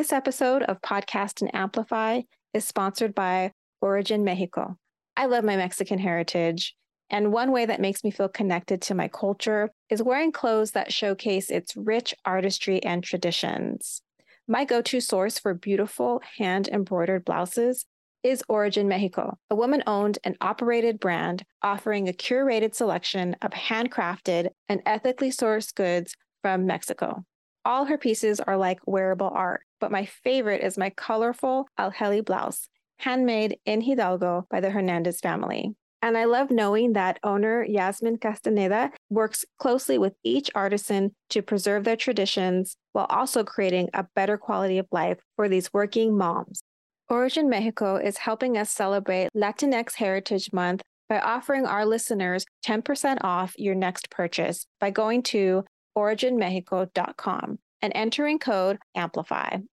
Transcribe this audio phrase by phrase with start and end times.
[0.00, 2.22] This episode of Podcast and Amplify
[2.54, 3.52] is sponsored by
[3.82, 4.78] Origin Mexico.
[5.14, 6.74] I love my Mexican heritage,
[7.10, 10.90] and one way that makes me feel connected to my culture is wearing clothes that
[10.90, 14.00] showcase its rich artistry and traditions.
[14.48, 17.84] My go to source for beautiful hand embroidered blouses
[18.22, 24.48] is Origin Mexico, a woman owned and operated brand offering a curated selection of handcrafted
[24.66, 27.26] and ethically sourced goods from Mexico.
[27.64, 32.68] All her pieces are like wearable art, but my favorite is my colorful Alheli blouse,
[32.98, 35.74] handmade in Hidalgo by the Hernandez family.
[36.02, 41.84] And I love knowing that owner Yasmin Castaneda works closely with each artisan to preserve
[41.84, 46.62] their traditions while also creating a better quality of life for these working moms.
[47.10, 53.52] Origin Mexico is helping us celebrate Latinx Heritage Month by offering our listeners 10% off
[53.58, 55.64] your next purchase by going to
[55.96, 59.64] originmexico.com and entering code AMPLIFY.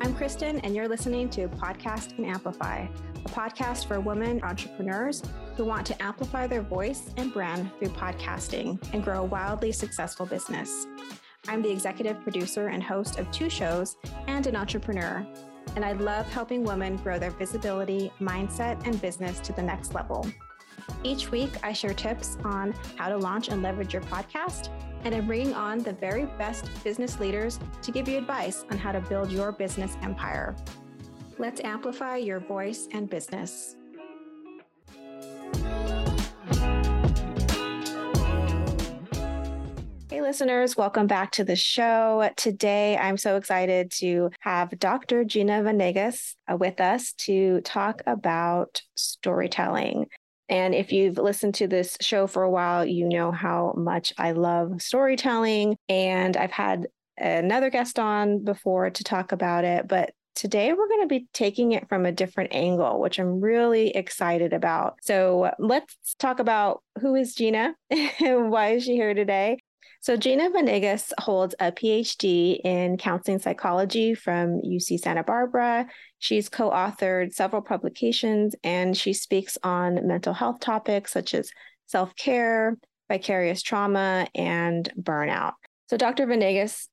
[0.00, 5.22] I'm Kristen, and you're listening to Podcast and Amplify, a podcast for women entrepreneurs
[5.56, 10.26] who want to amplify their voice and brand through podcasting and grow a wildly successful
[10.26, 10.86] business.
[11.48, 13.96] I'm the executive producer and host of two shows
[14.28, 15.26] and an entrepreneur,
[15.74, 20.24] and I love helping women grow their visibility, mindset, and business to the next level.
[21.02, 24.68] Each week, I share tips on how to launch and leverage your podcast,
[25.04, 28.92] and I'm bringing on the very best business leaders to give you advice on how
[28.92, 30.54] to build your business empire.
[31.38, 33.74] Let's amplify your voice and business.
[40.32, 42.30] Listeners, welcome back to the show.
[42.38, 45.24] Today, I'm so excited to have Dr.
[45.24, 50.06] Gina Vanegas uh, with us to talk about storytelling.
[50.48, 54.32] And if you've listened to this show for a while, you know how much I
[54.32, 55.76] love storytelling.
[55.90, 56.86] And I've had
[57.18, 61.72] another guest on before to talk about it, but Today, we're going to be taking
[61.72, 64.96] it from a different angle, which I'm really excited about.
[65.02, 69.58] So, let's talk about who is Gina and why is she here today?
[70.02, 75.86] So, Gina Vanegas holds a PhD in counseling psychology from UC Santa Barbara.
[76.18, 81.52] She's co authored several publications and she speaks on mental health topics such as
[81.86, 82.76] self care,
[83.08, 85.52] vicarious trauma, and burnout.
[85.88, 86.26] So, Dr.
[86.26, 86.88] Vanegas'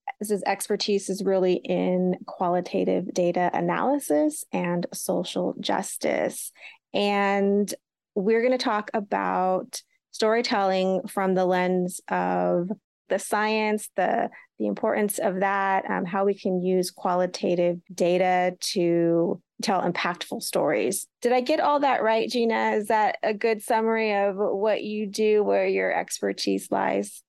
[0.46, 6.52] expertise is really in qualitative data analysis and social justice.
[6.94, 7.74] And
[8.14, 9.82] we're going to talk about
[10.12, 12.70] storytelling from the lens of
[13.10, 19.42] the science, the the importance of that, um, how we can use qualitative data to
[19.62, 21.08] tell impactful stories.
[21.22, 22.72] Did I get all that right, Gina?
[22.72, 27.24] Is that a good summary of what you do, where your expertise lies?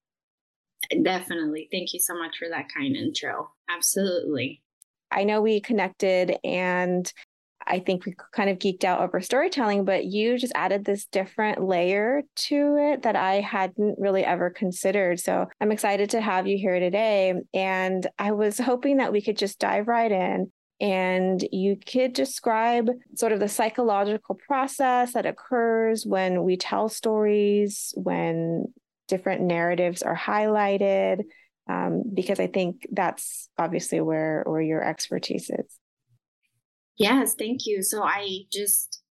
[1.03, 1.69] Definitely.
[1.71, 3.53] Thank you so much for that kind intro.
[3.69, 4.61] Absolutely.
[5.13, 7.13] I know we connected and
[7.67, 11.63] I think we kind of geeked out over storytelling, but you just added this different
[11.63, 15.21] layer to it that I hadn't really ever considered.
[15.21, 17.35] So I'm excited to have you here today.
[17.55, 20.51] And I was hoping that we could just dive right in
[20.81, 27.93] and you could describe sort of the psychological process that occurs when we tell stories,
[27.97, 28.65] when
[29.07, 31.25] different narratives are highlighted,
[31.69, 35.80] um, because I think that's obviously where where your expertise is.
[37.01, 37.83] Yes, thank you.
[37.83, 39.03] So I just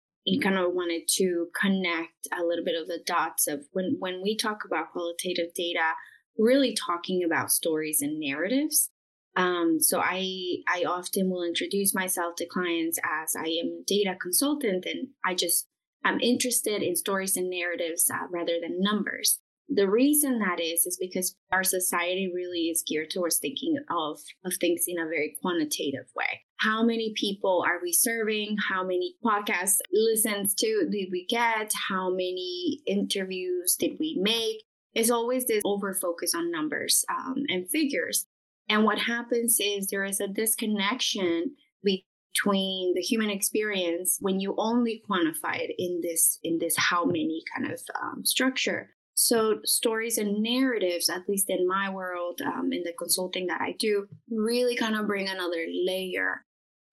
[0.43, 4.37] kind of wanted to connect a little bit of the dots of when when we
[4.37, 5.93] talk about qualitative data,
[6.37, 8.91] really talking about stories and narratives.
[9.35, 14.15] Um, so I I often will introduce myself to clients as I am a data
[14.21, 15.65] consultant, and I just
[16.05, 19.39] I'm interested in stories and narratives uh, rather than numbers.
[19.71, 24.53] The reason that is is because our society really is geared towards thinking of, of
[24.59, 26.41] things in a very quantitative way.
[26.57, 28.57] How many people are we serving?
[28.69, 31.71] How many podcasts listens to did we get?
[31.89, 34.63] How many interviews did we make?
[34.93, 38.25] It's always this over focus on numbers um, and figures.
[38.67, 45.03] And what happens is there is a disconnection between the human experience when you only
[45.09, 48.89] quantify it in this in this how many kind of um, structure
[49.21, 53.75] so, stories and narratives, at least in my world, um, in the consulting that I
[53.77, 56.45] do, really kind of bring another layer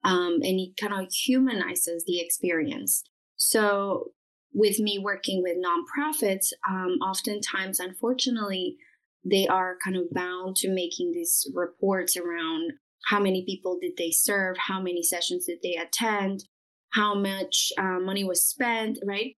[0.02, 3.05] um, and it kind of humanizes the experience.
[3.37, 4.11] So,
[4.52, 8.76] with me working with nonprofits, um, oftentimes, unfortunately,
[9.25, 12.73] they are kind of bound to making these reports around
[13.06, 16.44] how many people did they serve, how many sessions did they attend,
[16.90, 19.37] how much uh, money was spent, right?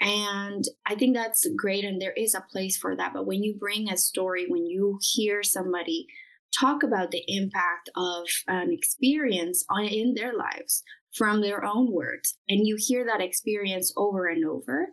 [0.00, 1.84] And I think that's great.
[1.84, 3.12] And there is a place for that.
[3.12, 6.06] But when you bring a story, when you hear somebody
[6.58, 10.82] talk about the impact of an experience on, in their lives
[11.14, 14.88] from their own words, and you hear that experience over and over,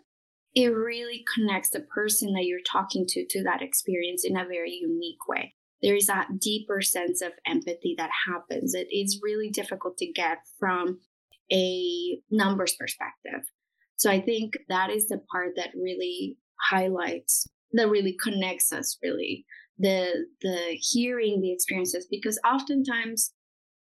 [0.53, 4.79] it really connects the person that you're talking to to that experience in a very
[4.81, 5.53] unique way.
[5.81, 8.73] There is that deeper sense of empathy that happens.
[8.73, 10.99] It is really difficult to get from
[11.51, 13.45] a numbers perspective.
[13.97, 16.37] So I think that is the part that really
[16.69, 19.45] highlights, that really connects us really
[19.77, 23.33] the the hearing the experiences because oftentimes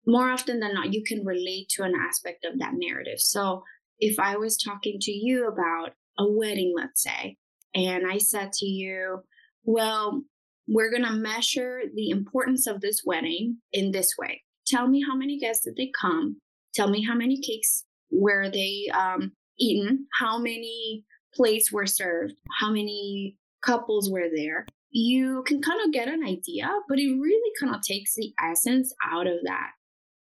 [0.08, 3.20] more often than not you can relate to an aspect of that narrative.
[3.20, 3.64] So
[4.00, 7.38] if i was talking to you about a wedding let's say
[7.76, 9.20] and i said to you
[9.64, 10.24] well
[10.68, 14.42] we're going to measure the importance of this wedding in this way.
[14.68, 16.38] Tell me how many guests did they come?
[16.74, 22.70] Tell me how many cakes were they um, eaten how many plates were served how
[22.70, 27.74] many couples were there you can kind of get an idea, but it really kind
[27.74, 29.72] of takes the essence out of that.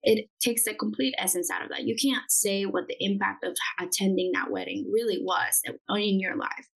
[0.04, 1.84] It takes the complete essence out of that.
[1.84, 5.60] You can't say what the impact of attending that wedding really was
[5.90, 6.68] in your life.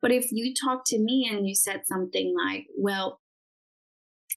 [0.00, 3.20] But if you talk to me and you said something like, well,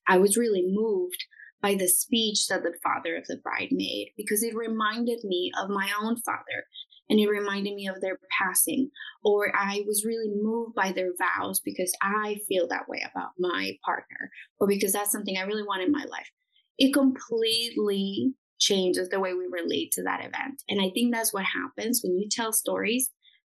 [0.07, 1.23] I was really moved
[1.61, 5.69] by the speech that the father of the bride made because it reminded me of
[5.69, 6.65] my own father
[7.11, 8.89] and it reminded me of their passing.
[9.21, 13.73] Or I was really moved by their vows because I feel that way about my
[13.85, 16.31] partner, or because that's something I really want in my life.
[16.77, 20.63] It completely changes the way we relate to that event.
[20.69, 23.11] And I think that's what happens when you tell stories.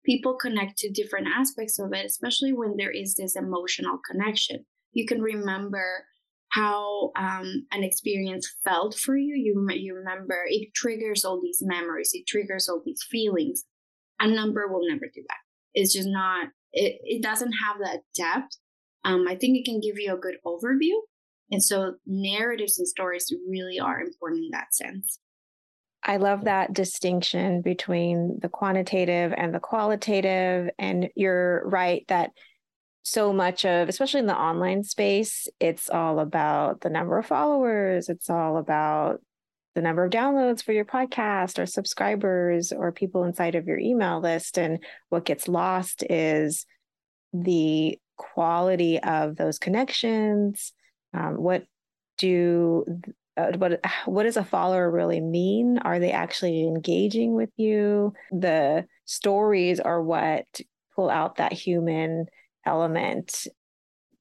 [0.06, 4.66] People connect to different aspects of it, especially when there is this emotional connection.
[4.92, 6.06] You can remember
[6.56, 9.36] how um, an experience felt for you.
[9.36, 12.12] You you remember it triggers all these memories.
[12.14, 13.64] It triggers all these feelings.
[14.20, 15.38] A number will never do that.
[15.74, 16.48] It's just not.
[16.72, 18.56] It it doesn't have that depth.
[19.04, 20.98] Um, I think it can give you a good overview,
[21.52, 25.20] and so narratives and stories really are important in that sense.
[26.08, 30.70] I love that distinction between the quantitative and the qualitative.
[30.78, 32.30] And you're right that
[33.06, 38.10] so much of, especially in the online space, it's all about the number of followers,
[38.10, 39.22] it's all about
[39.76, 44.22] the number of downloads for your podcast or subscribers or people inside of your email
[44.22, 44.58] list.
[44.58, 46.66] And what gets lost is
[47.32, 50.74] the quality of those connections.
[51.14, 51.64] Um, what
[52.18, 52.86] do
[53.38, 55.78] uh, what what does a follower really mean?
[55.78, 58.14] Are they actually engaging with you?
[58.32, 60.46] The stories are what
[60.96, 62.26] pull out that human
[62.66, 63.48] element,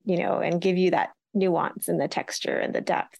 [0.04, 3.18] you know, and give you that nuance and the texture and the depth.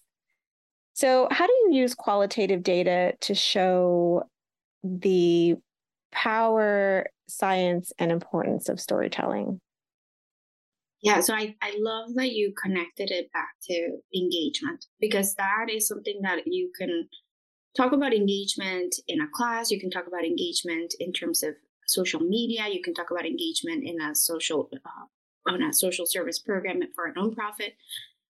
[0.93, 4.23] So, how do you use qualitative data to show
[4.83, 5.55] the
[6.11, 9.59] power, science, and importance of storytelling?
[11.01, 15.87] Yeah, so I, I love that you connected it back to engagement because that is
[15.87, 17.07] something that you can
[17.75, 21.53] talk about engagement in a class, you can talk about engagement in terms of
[21.85, 25.05] social media, you can talk about engagement in a social uh,
[25.47, 27.73] on a social service program for a nonprofit.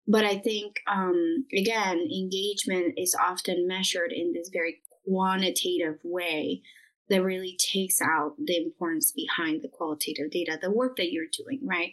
[0.06, 6.62] But I think, um, again, engagement is often measured in this very quantitative way
[7.08, 11.60] that really takes out the importance behind the qualitative data, the work that you're doing,
[11.62, 11.92] right?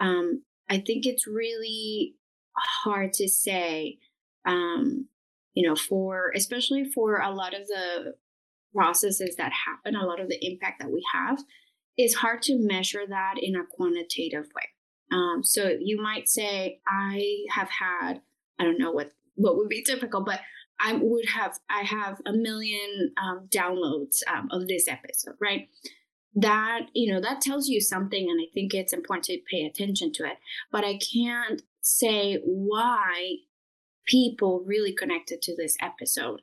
[0.00, 2.14] Um, I think it's really
[2.56, 3.98] hard to say,
[4.46, 5.08] um,
[5.54, 8.14] you know, for especially for a lot of the
[8.74, 11.42] processes that happen, a lot of the impact that we have,
[11.96, 14.68] it's hard to measure that in a quantitative way.
[15.12, 18.22] Um, so you might say, I have had,
[18.58, 20.40] I don't know what what would be typical, but
[20.78, 25.68] I would have, I have a million um, downloads um, of this episode, right?
[26.34, 30.12] That, you know, that tells you something, and I think it's important to pay attention
[30.14, 30.38] to it.
[30.70, 33.36] But I can't say why
[34.06, 36.40] people really connected to this episode.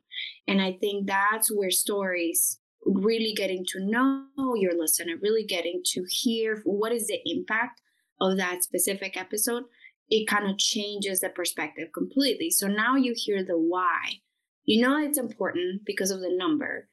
[0.48, 6.06] And I think that's where stories really getting to know your listener, really getting to
[6.08, 7.82] hear what is the impact
[8.22, 9.64] of that specific episode,
[10.10, 12.50] it kind of changes the perspective completely.
[12.50, 14.22] So now you hear the why.
[14.66, 16.90] You know it's important because of the number,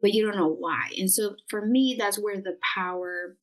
[0.00, 0.90] but you don't know why.
[0.98, 3.36] And so for me, that's where the power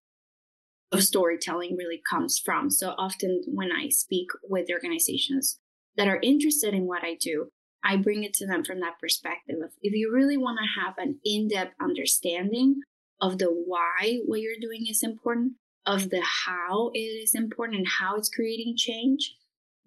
[0.91, 2.69] of storytelling really comes from.
[2.69, 5.59] So often when I speak with organizations
[5.95, 7.47] that are interested in what I do,
[7.83, 11.19] I bring it to them from that perspective if you really want to have an
[11.25, 12.81] in-depth understanding
[13.19, 15.53] of the why what you're doing is important,
[15.85, 19.35] of the how it is important and how it's creating change,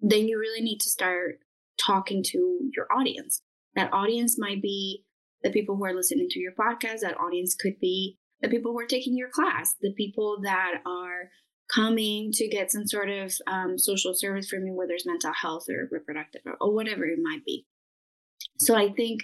[0.01, 1.39] then you really need to start
[1.77, 3.41] talking to your audience.
[3.75, 5.03] That audience might be
[5.43, 7.01] the people who are listening to your podcast.
[7.01, 11.29] That audience could be the people who are taking your class, the people that are
[11.73, 15.65] coming to get some sort of um, social service from you, whether it's mental health
[15.69, 17.65] or reproductive or, or whatever it might be.
[18.57, 19.21] So I think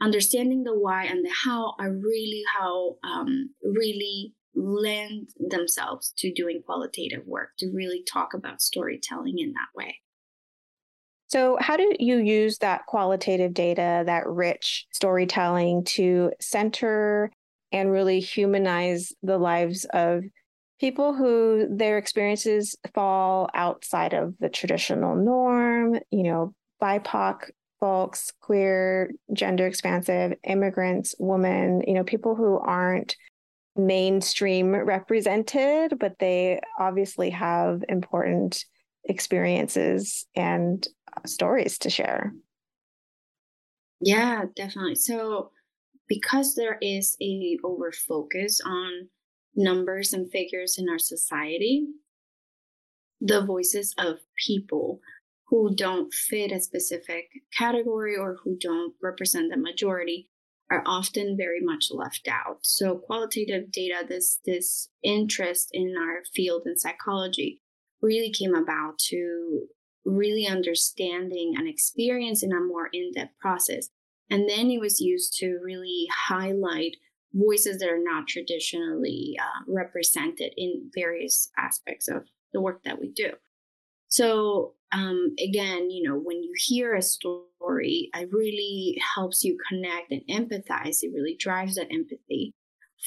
[0.00, 6.62] understanding the why and the how are really how um, really lend themselves to doing
[6.64, 9.96] qualitative work to really talk about storytelling in that way.
[11.28, 17.30] So, how do you use that qualitative data, that rich storytelling to center
[17.70, 20.24] and really humanize the lives of
[20.80, 29.10] people who their experiences fall outside of the traditional norm, you know, BIPOC folks, queer,
[29.32, 33.16] gender expansive, immigrants, women, you know, people who aren't
[33.76, 38.64] mainstream represented, but they obviously have important
[39.04, 40.86] experiences and
[41.26, 42.32] stories to share.
[44.00, 44.96] Yeah, definitely.
[44.96, 45.50] So
[46.08, 49.08] because there is a over focus on
[49.54, 51.86] numbers and figures in our society,
[53.20, 55.00] the voices of people
[55.50, 57.24] who don't fit a specific
[57.56, 60.28] category or who don't represent the majority
[60.70, 62.58] are often very much left out.
[62.62, 67.60] So qualitative data, this this interest in our field in psychology
[68.00, 69.66] really came about to
[70.04, 73.88] really understanding an experience in a more in-depth process.
[74.30, 76.96] And then it was used to really highlight
[77.34, 83.10] voices that are not traditionally uh, represented in various aspects of the work that we
[83.10, 83.32] do.
[84.10, 90.10] So um, again, you know, when you hear a story, it really helps you connect
[90.10, 90.98] and empathize.
[91.02, 92.52] It really drives that empathy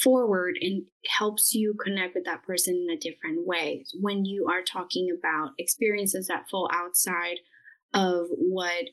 [0.02, 3.84] forward and helps you connect with that person in a different way.
[4.00, 7.38] When you are talking about experiences that fall outside
[7.94, 8.86] of what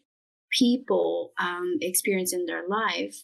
[0.51, 3.23] people um, experience in their life,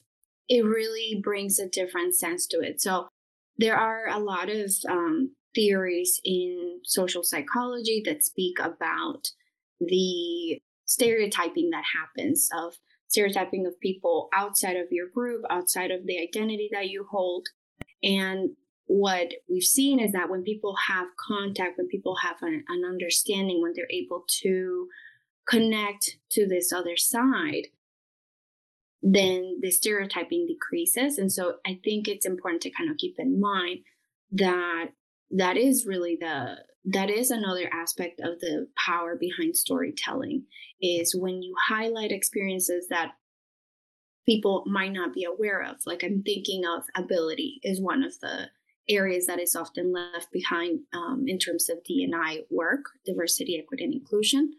[0.49, 2.81] it really brings a different sense to it.
[2.81, 3.09] So
[3.59, 9.28] there are a lot of um, theories in social psychology that speak about
[9.80, 12.75] the stereotyping that happens of
[13.08, 17.48] stereotyping of people outside of your group, outside of the identity that you hold.
[18.02, 18.50] And
[18.86, 23.60] what we've seen is that when people have contact, when people have an, an understanding,
[23.62, 24.88] when they're able to
[25.48, 27.68] connect to this other side,
[29.02, 31.18] then the stereotyping decreases.
[31.18, 33.80] And so I think it's important to kind of keep in mind
[34.32, 34.86] that
[35.30, 36.56] that is really the
[36.88, 40.45] that is another aspect of the power behind storytelling
[40.80, 43.12] is when you highlight experiences that
[44.25, 45.76] people might not be aware of.
[45.85, 48.49] Like i'm thinking of ability is one of the
[48.88, 53.95] areas that is often left behind um, in terms of d&i work diversity equity and
[53.95, 54.52] inclusion.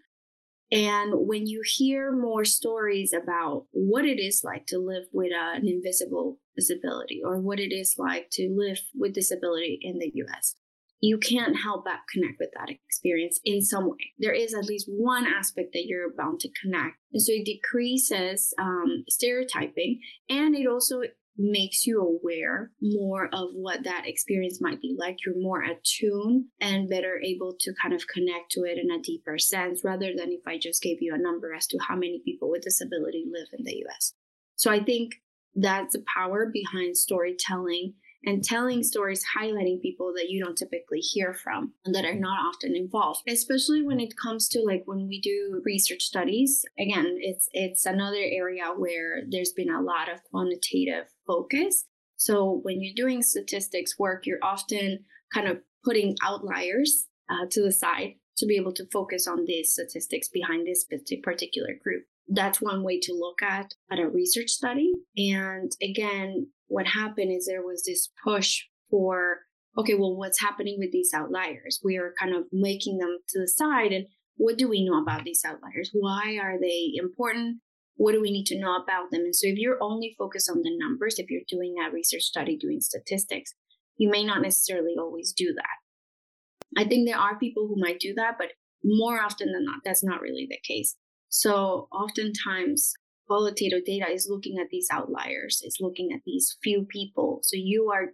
[0.70, 5.66] And when you hear more stories about what it is like to live with an
[5.66, 10.56] invisible disability or what it is like to live with disability in the US,
[11.00, 14.14] you can't help but connect with that experience in some way.
[14.18, 16.96] There is at least one aspect that you're bound to connect.
[17.14, 20.00] And so it decreases um, stereotyping
[20.30, 21.02] and it also
[21.38, 25.18] makes you aware more of what that experience might be like.
[25.24, 29.38] You're more attuned and better able to kind of connect to it in a deeper
[29.38, 32.50] sense rather than if I just gave you a number as to how many people
[32.50, 34.14] with disability live in the US.
[34.56, 35.12] So I think
[35.58, 37.94] that's the power behind storytelling
[38.26, 42.40] and telling stories highlighting people that you don't typically hear from and that are not
[42.40, 46.64] often involved especially when it comes to like when we do research studies.
[46.80, 51.86] Again it's it's another area where there's been a lot of quantitative focus.
[52.18, 57.72] So when you're doing statistics work you're often kind of putting outliers uh, to the
[57.72, 60.86] side to be able to focus on these statistics behind this
[61.24, 64.92] particular group that's one way to look at at a research study.
[65.16, 69.40] And again what happened is there was this push for
[69.78, 71.80] okay well what's happening with these outliers?
[71.84, 74.06] We are kind of making them to the side and
[74.36, 75.90] what do we know about these outliers?
[75.94, 77.58] Why are they important?
[77.96, 79.22] What do we need to know about them?
[79.22, 82.58] And so if you're only focused on the numbers if you're doing a research study
[82.58, 83.54] doing statistics
[83.98, 86.80] you may not necessarily always do that.
[86.80, 88.50] I think there are people who might do that but
[88.84, 90.96] more often than not that's not really the case
[91.30, 92.94] so oftentimes
[93.28, 97.40] qualitative data is looking at these outliers, it's looking at these few people.
[97.44, 98.14] So you are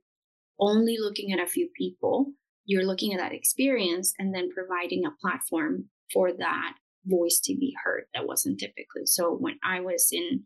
[0.60, 2.32] only looking at a few people,
[2.66, 6.74] you're looking at that experience and then providing a platform for that
[7.06, 9.06] voice to be heard that wasn't typically.
[9.06, 10.44] So when I was in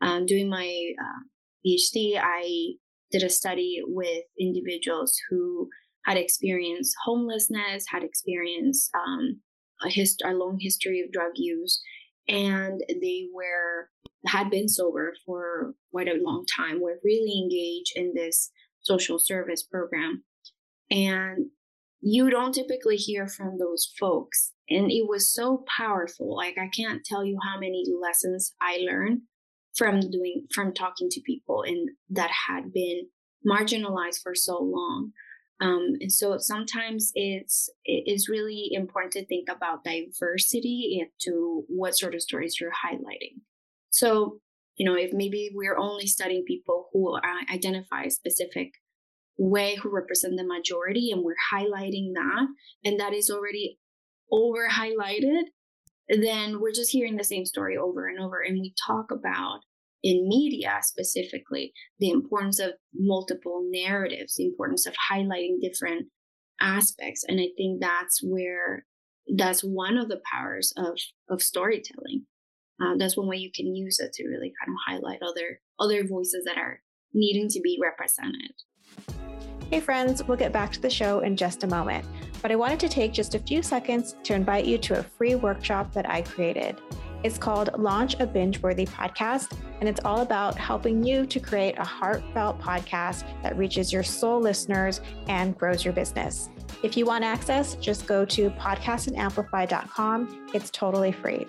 [0.00, 0.66] um, doing my
[1.00, 1.22] uh,
[1.66, 2.74] PhD, I
[3.10, 5.68] did a study with individuals who
[6.04, 9.40] had experienced homelessness, had experienced um,
[9.84, 11.82] a, hist- a long history of drug use,
[12.28, 13.88] and they were
[14.26, 18.50] had been sober for quite a long time were really engaged in this
[18.82, 20.22] social service program.
[20.90, 21.46] And
[22.00, 24.52] you don't typically hear from those folks.
[24.68, 26.36] And it was so powerful.
[26.36, 29.22] Like, I can't tell you how many lessons I learned
[29.76, 33.08] from doing, from talking to people and that had been
[33.48, 35.12] marginalized for so long.
[35.62, 41.64] Um, and so sometimes it's it is really important to think about diversity and to
[41.68, 43.40] what sort of stories you're highlighting.
[43.90, 44.40] So
[44.76, 47.16] you know, if maybe we're only studying people who
[47.50, 48.72] identify a specific
[49.38, 52.46] way who represent the majority and we're highlighting that
[52.84, 53.78] and that is already
[54.30, 55.42] over highlighted
[56.08, 59.60] then we're just hearing the same story over and over and we talk about
[60.02, 66.06] in media specifically the importance of multiple narratives the importance of highlighting different
[66.60, 68.84] aspects and i think that's where
[69.36, 72.26] that's one of the powers of of storytelling
[72.82, 76.06] uh, that's one way you can use it to really kind of highlight other other
[76.06, 76.80] voices that are
[77.14, 78.52] needing to be represented
[79.72, 82.04] Hey, friends, we'll get back to the show in just a moment,
[82.42, 85.34] but I wanted to take just a few seconds to invite you to a free
[85.34, 86.78] workshop that I created.
[87.24, 91.78] It's called Launch a Binge Worthy Podcast, and it's all about helping you to create
[91.78, 96.48] a heartfelt podcast that reaches your soul listeners and grows your business.
[96.82, 100.48] If you want access, just go to podcastandamplify.com.
[100.52, 101.46] It's totally free.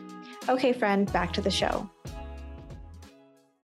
[0.48, 1.90] Okay, friend, back to the show.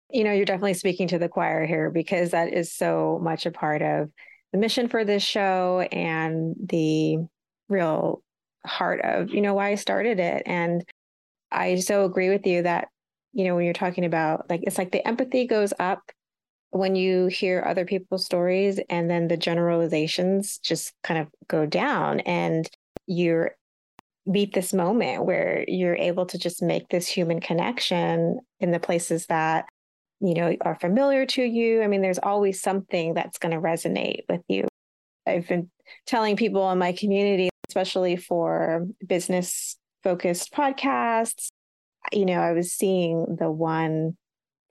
[0.08, 3.50] You know, you're definitely speaking to the choir here because that is so much a
[3.50, 4.12] part of
[4.52, 7.18] the mission for this show and the
[7.68, 8.22] real
[8.64, 10.84] heart of you know why I started it and
[11.50, 12.88] I so agree with you that
[13.32, 16.10] you know when you're talking about like it's like the empathy goes up
[16.70, 22.20] when you hear other people's stories and then the generalizations just kind of go down
[22.20, 22.68] and
[23.06, 23.52] you're
[24.26, 29.26] meet this moment where you're able to just make this human connection in the places
[29.26, 29.66] that
[30.20, 31.82] you know are familiar to you.
[31.82, 34.66] I mean there's always something that's going to resonate with you.
[35.26, 35.70] I've been
[36.06, 39.76] telling people in my community especially for business
[40.07, 41.49] focused podcasts
[42.12, 44.16] you know i was seeing the one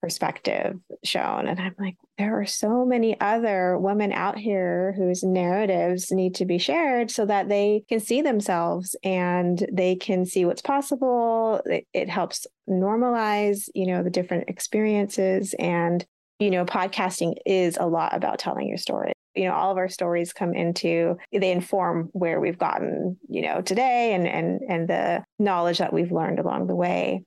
[0.05, 1.47] perspective shown.
[1.47, 6.45] And I'm like, there are so many other women out here whose narratives need to
[6.45, 11.59] be shared so that they can see themselves and they can see what's possible.
[11.65, 15.55] It, it helps normalize, you know, the different experiences.
[15.57, 16.05] And,
[16.37, 19.89] you know, podcasting is a lot about telling your story you know all of our
[19.89, 25.23] stories come into they inform where we've gotten you know today and and and the
[25.39, 27.23] knowledge that we've learned along the way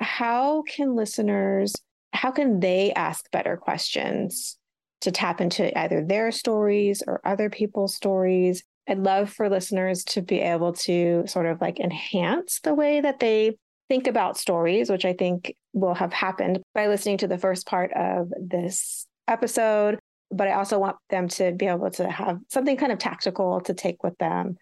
[0.00, 1.74] how can listeners
[2.12, 4.58] how can they ask better questions
[5.00, 8.62] to tap into either their stories or other people's stories?
[8.88, 13.20] I'd love for listeners to be able to sort of like enhance the way that
[13.20, 13.56] they
[13.88, 17.92] think about stories, which I think will have happened by listening to the first part
[17.92, 19.98] of this episode.
[20.30, 23.74] But I also want them to be able to have something kind of tactical to
[23.74, 24.56] take with them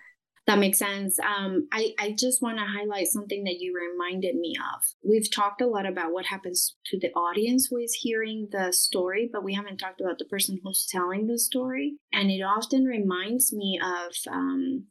[0.49, 1.19] that makes sense.
[1.21, 4.83] Um, I, I just want to highlight something that you reminded me of.
[5.05, 9.29] We've talked a lot about what happens to the audience who is hearing the story,
[9.31, 11.97] but we haven't talked about the person who's telling the story.
[12.15, 14.87] And it often reminds me of um,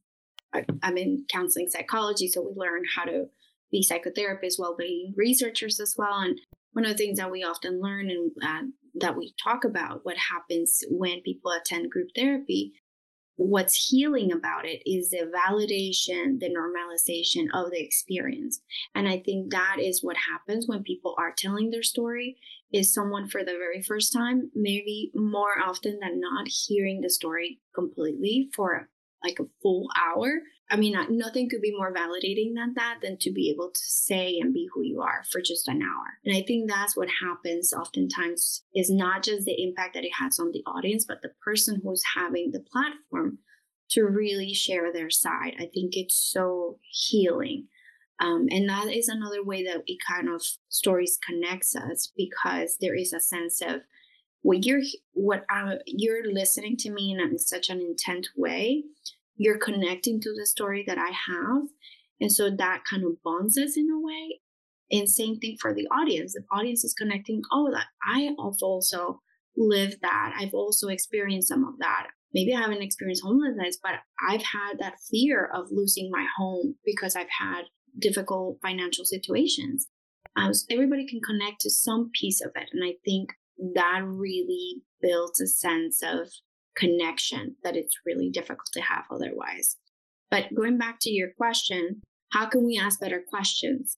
[0.54, 3.26] I, I'm in counseling psychology, so we learn how to
[3.72, 6.20] be psychotherapists, well being researchers as well.
[6.20, 6.40] And
[6.74, 8.62] one of the things that we often learn and uh,
[9.00, 12.74] that we talk about what happens when people attend group therapy
[13.38, 18.60] what's healing about it is the validation, the normalization of the experience.
[18.96, 22.38] And I think that is what happens when people are telling their story
[22.74, 27.60] is someone for the very first time, maybe more often than not hearing the story
[27.74, 28.90] completely for
[29.28, 33.32] like a full hour I mean, nothing could be more validating than that than to
[33.32, 36.20] be able to say and be who you are for just an hour.
[36.26, 40.40] And I think that's what happens oftentimes is not just the impact that it has
[40.40, 43.40] on the audience, but the person who's having the platform
[43.92, 45.56] to really share their side.
[45.58, 47.68] I think it's so healing.
[48.20, 52.96] Um, and that is another way that it kind of stories connects us because there
[52.96, 53.82] is a sense of
[54.42, 54.82] what you're
[55.14, 58.84] what I, you're listening to me in such an intent way
[59.38, 61.64] you're connecting to the story that I have.
[62.20, 64.40] And so that kind of bonds us in a way.
[64.90, 66.34] And same thing for the audience.
[66.34, 69.22] The audience is connecting, oh, that I have also
[69.56, 70.34] lived that.
[70.38, 72.08] I've also experienced some of that.
[72.34, 73.94] Maybe I haven't experienced homelessness, but
[74.28, 77.64] I've had that fear of losing my home because I've had
[78.00, 79.88] difficult financial situations.
[80.36, 82.70] Um, so everybody can connect to some piece of it.
[82.72, 83.30] And I think
[83.74, 86.30] that really builds a sense of
[86.78, 89.78] connection that it's really difficult to have otherwise.
[90.30, 93.98] But going back to your question, how can we ask better questions?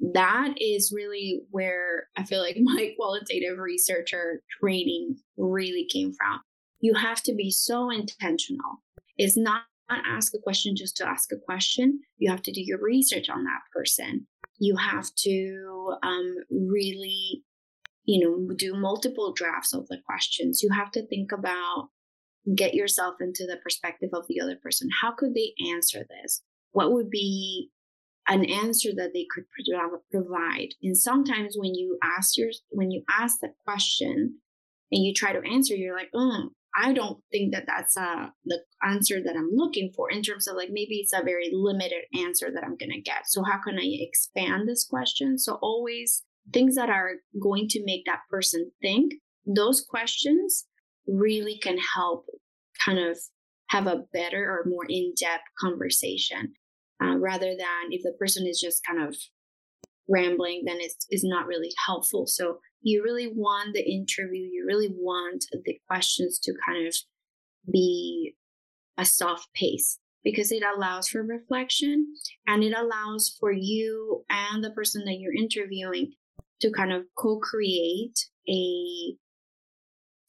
[0.00, 6.40] that is really where I feel like my qualitative researcher training really came from.
[6.80, 8.82] You have to be so intentional.
[9.16, 12.00] It's not ask a question just to ask a question.
[12.18, 14.26] You have to do your research on that person.
[14.58, 17.42] You have to um, really,
[18.04, 20.62] you know, do multiple drafts of the questions.
[20.62, 21.88] You have to think about,
[22.54, 24.88] get yourself into the perspective of the other person.
[25.00, 26.42] How could they answer this?
[26.72, 27.70] What would be
[28.28, 29.44] an answer that they could
[30.10, 30.68] provide.
[30.82, 34.40] And sometimes when you ask your when you ask the question
[34.90, 38.60] and you try to answer, you're like, oh, I don't think that that's uh, the
[38.82, 42.50] answer that I'm looking for in terms of like maybe it's a very limited answer
[42.52, 43.26] that I'm gonna get.
[43.26, 45.38] So how can I expand this question?
[45.38, 49.14] So always things that are going to make that person think.
[49.46, 50.66] Those questions
[51.06, 52.26] really can help
[52.84, 53.18] kind of
[53.68, 56.52] have a better or more in-depth conversation
[57.02, 59.16] uh, rather than if the person is just kind of
[60.08, 62.26] rambling, then it's, it's not really helpful.
[62.26, 66.94] So you really want the interview, you really want the questions to kind of
[67.72, 68.34] be
[68.98, 72.06] a soft pace because it allows for reflection
[72.46, 76.12] and it allows for you and the person that you're interviewing
[76.60, 79.16] to kind of co-create a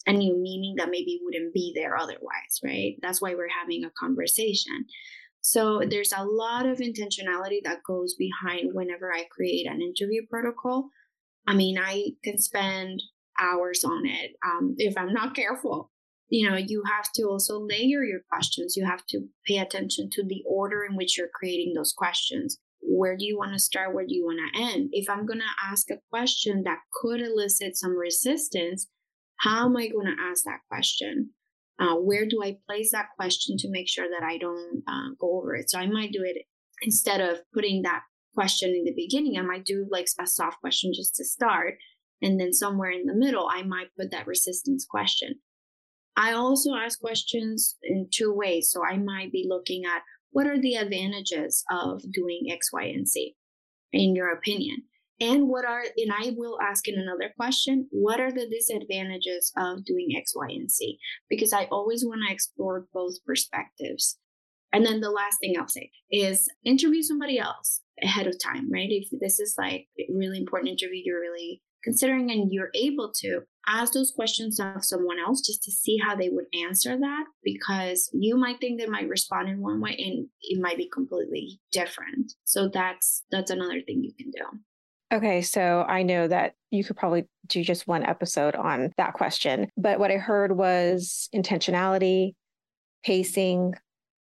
[0.07, 3.91] a new meaning that maybe wouldn't be there otherwise right that's why we're having a
[3.99, 4.85] conversation
[5.47, 10.89] so there's a lot of intentionality that goes behind whenever I create an interview protocol.
[11.45, 12.99] I mean, I can spend
[13.39, 15.91] hours on it um, if I'm not careful.
[16.29, 18.75] You know, you have to also layer your questions.
[18.75, 22.57] You have to pay attention to the order in which you're creating those questions.
[22.87, 23.93] Where do you want to start?
[23.93, 24.89] Where do you want to end?
[24.91, 28.87] If I'm going to ask a question that could elicit some resistance,
[29.37, 31.31] how am I going to ask that question?
[31.79, 35.39] uh, where do I place that question to make sure that I don't uh, go
[35.39, 35.69] over it?
[35.69, 36.37] So I might do it
[36.81, 38.01] instead of putting that
[38.33, 41.75] question in the beginning, I might do like a soft question just to start.
[42.21, 45.35] And then somewhere in the middle, I might put that resistance question.
[46.17, 48.69] I also ask questions in two ways.
[48.71, 53.07] So I might be looking at what are the advantages of doing X, Y, and
[53.07, 53.35] Z
[53.93, 54.83] in your opinion?
[55.21, 59.85] And what are, and I will ask in another question, what are the disadvantages of
[59.85, 60.97] doing X, Y, and Z?
[61.29, 64.17] Because I always want to explore both perspectives.
[64.73, 68.89] And then the last thing I'll say is interview somebody else ahead of time, right?
[68.89, 73.41] If this is like a really important interview, you're really considering and you're able to
[73.67, 78.09] ask those questions of someone else just to see how they would answer that because
[78.13, 82.33] you might think they might respond in one way and it might be completely different.
[82.43, 84.59] So that's that's another thing you can do.
[85.13, 89.69] Okay, so I know that you could probably do just one episode on that question,
[89.77, 92.33] but what I heard was intentionality,
[93.03, 93.75] pacing,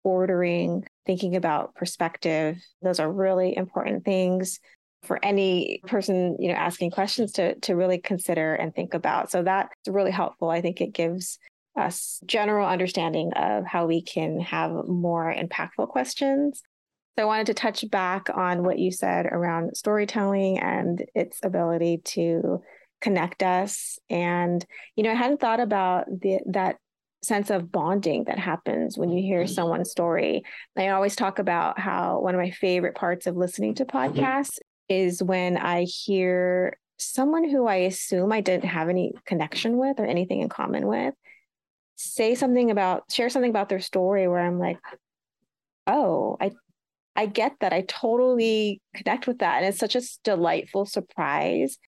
[0.03, 2.57] ordering, thinking about perspective.
[2.83, 4.59] Those are really important things
[5.03, 9.31] for any person, you know, asking questions to to really consider and think about.
[9.31, 10.49] So that's really helpful.
[10.49, 11.39] I think it gives
[11.77, 16.63] us general understanding of how we can have more impactful questions
[17.17, 22.01] so I wanted to touch back on what you said around storytelling and its ability
[22.05, 22.61] to
[23.01, 23.97] connect us.
[24.07, 24.63] And,
[24.95, 26.75] you know, I hadn't thought about the, that
[27.23, 29.51] sense of bonding that happens when you hear mm-hmm.
[29.51, 30.43] someone's story.
[30.77, 33.97] I always talk about how one of my favorite parts of listening to mm-hmm.
[33.97, 39.99] podcasts is when I hear someone who I assume I didn't have any connection with
[39.99, 41.13] or anything in common with
[41.97, 44.77] say something about share something about their story where I'm like,
[45.87, 46.51] oh, I
[47.15, 47.73] I get that.
[47.73, 49.57] I totally connect with that.
[49.57, 51.79] And it's such a delightful surprise.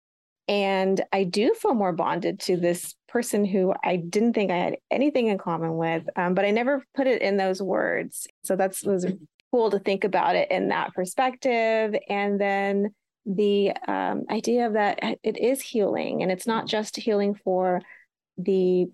[0.48, 4.76] And I do feel more bonded to this person who I didn't think I had
[4.90, 8.26] anything in common with, um, but I never put it in those words.
[8.44, 9.06] So that's was
[9.50, 11.94] cool to think about it in that perspective.
[12.08, 12.94] And then
[13.26, 17.82] the um, idea of that it is healing, and it's not just healing for
[18.36, 18.86] the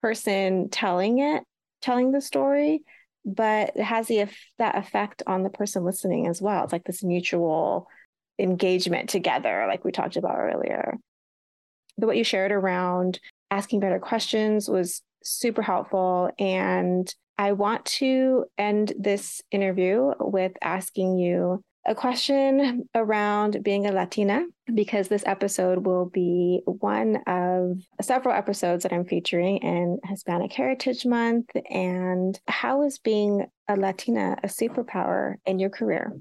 [0.00, 1.44] person telling it,
[1.80, 2.82] telling the story,
[3.24, 4.26] but it has the
[4.58, 6.64] that effect on the person listening as well.
[6.64, 7.86] It's like this mutual
[8.38, 10.96] engagement together, like we talked about earlier.
[11.98, 16.30] The what you shared around asking better questions was super helpful.
[16.38, 23.92] And I want to end this interview with asking you a question around being a
[23.92, 30.52] Latina because this episode will be one of several episodes that I'm featuring in Hispanic
[30.52, 31.50] Heritage Month.
[31.70, 36.12] And how is being a Latina a superpower in your career?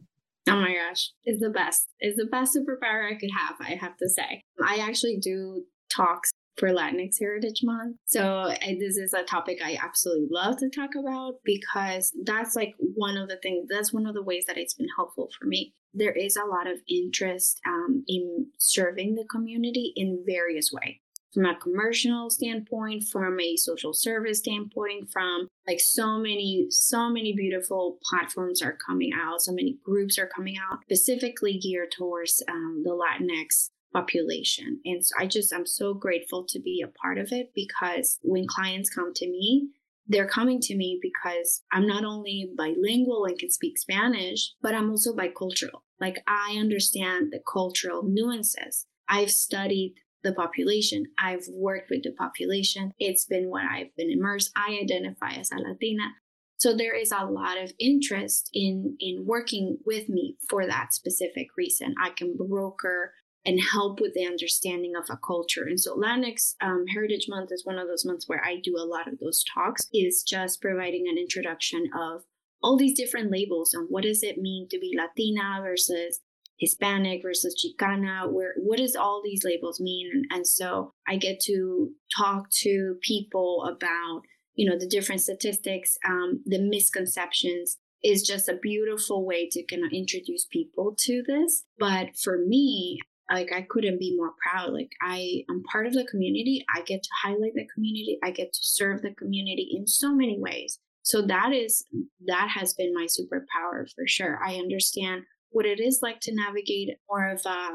[0.50, 1.90] Oh my gosh, it's the best.
[2.00, 4.44] It's the best superpower I could have, I have to say.
[4.64, 7.98] I actually do talks for Latinx Heritage Month.
[8.06, 13.18] So this is a topic I absolutely love to talk about because that's like one
[13.18, 15.74] of the things, that's one of the ways that it's been helpful for me.
[15.94, 20.96] there is a lot of interest um, in serving the community in various ways
[21.34, 27.34] from a commercial standpoint from a social service standpoint from like so many so many
[27.34, 32.82] beautiful platforms are coming out so many groups are coming out specifically geared towards um,
[32.84, 37.32] the latinx population and so i just i'm so grateful to be a part of
[37.32, 39.70] it because when clients come to me
[40.08, 44.90] they're coming to me because I'm not only bilingual and can speak Spanish, but I'm
[44.90, 45.82] also bicultural.
[46.00, 48.88] Like I understand the cultural nuances.
[49.08, 51.06] I've studied the population.
[51.18, 52.92] I've worked with the population.
[53.00, 54.52] It's been what I've been immersed.
[54.56, 56.10] I identify as a Latina.
[56.58, 61.48] So there is a lot of interest in in working with me for that specific
[61.58, 61.96] reason.
[62.00, 63.14] I can broker
[63.46, 65.64] and help with the understanding of a culture.
[65.64, 68.86] And so Latinx um, Heritage Month is one of those months where I do a
[68.86, 72.22] lot of those talks, is just providing an introduction of
[72.64, 76.20] all these different labels and what does it mean to be Latina versus
[76.60, 80.12] Hispanic versus Chicana, where what does all these labels mean?
[80.14, 84.22] And, and so I get to talk to people about,
[84.54, 89.84] you know, the different statistics, um, the misconceptions is just a beautiful way to kind
[89.84, 91.64] of introduce people to this.
[91.80, 93.00] But for me,
[93.34, 94.74] like I couldn't be more proud.
[94.74, 96.66] Like I am part of the community.
[96.76, 98.20] I get to highlight the community.
[98.24, 100.80] I get to serve the community in so many ways.
[101.04, 101.86] So that is
[102.28, 104.40] that has been my superpower for sure.
[104.46, 107.70] I understand what it is like to navigate more of a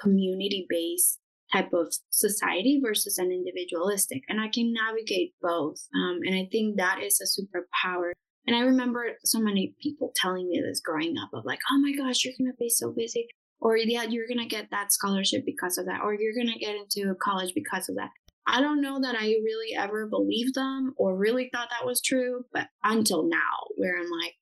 [0.00, 1.18] community based
[1.52, 4.22] type of society versus an individualistic.
[4.28, 5.78] And I can navigate both.
[5.94, 8.10] Um, and I think that is a superpower.
[8.48, 11.92] And I remember so many people telling me this growing up of like, oh my
[11.92, 13.28] gosh, you're going to be so busy
[13.66, 17.12] or yeah, you're gonna get that scholarship because of that, or you're gonna get into
[17.16, 18.10] college because of that.
[18.46, 22.44] I don't know that I really ever believed them or really thought that was true,
[22.52, 24.34] but until now, where I'm like,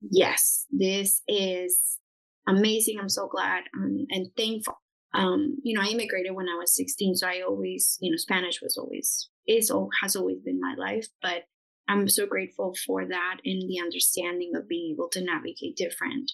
[0.00, 1.98] yes, this is
[2.46, 3.00] amazing.
[3.00, 4.78] I'm so glad um, and thankful.
[5.12, 8.62] Um, you know, I immigrated when I was 16, so I always, you know, Spanish
[8.62, 11.46] was always is has always been my life, but
[11.88, 16.30] I'm so grateful for that and the understanding of being able to navigate different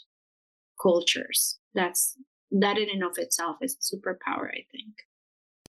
[0.81, 1.59] cultures.
[1.75, 2.17] That's
[2.53, 4.95] that in and of itself is a superpower, I think.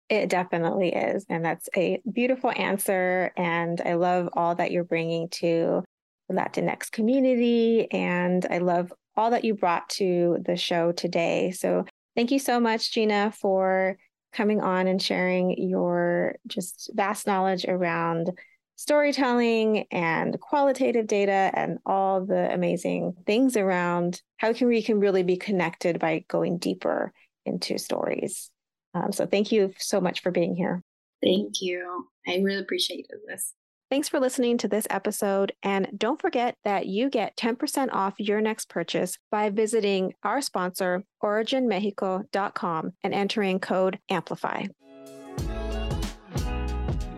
[0.09, 1.25] It definitely is.
[1.29, 3.31] And that's a beautiful answer.
[3.37, 5.83] And I love all that you're bringing to
[6.27, 7.89] the Latinx community.
[7.91, 11.51] And I love all that you brought to the show today.
[11.51, 11.85] So
[12.15, 13.97] thank you so much, Gina, for
[14.33, 18.31] coming on and sharing your just vast knowledge around
[18.75, 25.23] storytelling and qualitative data and all the amazing things around how can we can really
[25.23, 27.13] be connected by going deeper
[27.45, 28.49] into stories.
[28.93, 30.81] Um, so thank you so much for being here.
[31.23, 32.07] Thank you.
[32.27, 33.53] I really appreciated this.
[33.89, 35.53] Thanks for listening to this episode.
[35.61, 41.03] And don't forget that you get 10% off your next purchase by visiting our sponsor,
[41.23, 44.69] originmexico.com, and entering code AMPLIFY.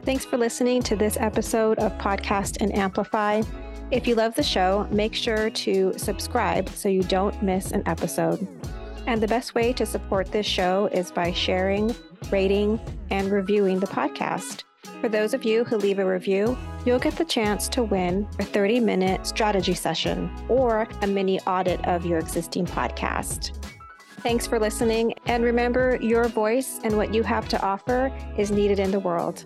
[0.06, 3.41] Thanks for listening to this episode of Podcast and Amplify.
[3.89, 8.48] If you love the show, make sure to subscribe so you don't miss an episode.
[9.08, 11.96] And the best way to support this show is by sharing,
[12.30, 14.62] rating, and reviewing the podcast.
[15.02, 18.44] For those of you who leave a review, you'll get the chance to win a
[18.44, 23.58] 30 minute strategy session or a mini audit of your existing podcast.
[24.20, 28.78] Thanks for listening, and remember your voice and what you have to offer is needed
[28.78, 29.46] in the world.